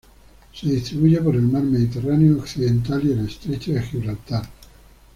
[0.51, 4.49] Se distribuye por el mar Mediterráneo occidental y el estrecho de Gibraltar.